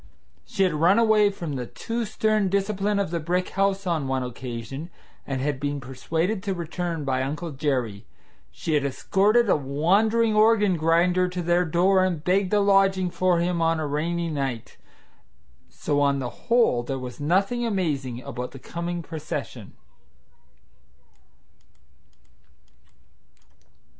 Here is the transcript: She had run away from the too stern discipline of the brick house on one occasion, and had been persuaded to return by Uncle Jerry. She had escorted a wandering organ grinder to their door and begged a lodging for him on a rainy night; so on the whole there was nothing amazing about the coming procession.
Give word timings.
She 0.47 0.63
had 0.63 0.73
run 0.73 0.97
away 0.97 1.29
from 1.29 1.53
the 1.53 1.67
too 1.67 2.05
stern 2.05 2.49
discipline 2.49 2.97
of 2.97 3.11
the 3.11 3.19
brick 3.19 3.49
house 3.49 3.85
on 3.85 4.07
one 4.07 4.23
occasion, 4.23 4.89
and 5.27 5.39
had 5.41 5.59
been 5.59 5.79
persuaded 5.79 6.41
to 6.41 6.55
return 6.55 7.05
by 7.05 7.21
Uncle 7.21 7.51
Jerry. 7.51 8.07
She 8.51 8.73
had 8.73 8.83
escorted 8.83 9.47
a 9.47 9.55
wandering 9.55 10.33
organ 10.35 10.75
grinder 10.75 11.29
to 11.29 11.43
their 11.43 11.65
door 11.65 12.03
and 12.03 12.23
begged 12.23 12.51
a 12.51 12.61
lodging 12.61 13.11
for 13.11 13.39
him 13.39 13.61
on 13.61 13.79
a 13.79 13.85
rainy 13.85 14.31
night; 14.31 14.75
so 15.69 16.01
on 16.01 16.17
the 16.17 16.29
whole 16.49 16.81
there 16.81 16.97
was 16.97 17.19
nothing 17.19 17.63
amazing 17.63 18.23
about 18.23 18.53
the 18.53 18.57
coming 18.57 19.03
procession. 19.03 19.73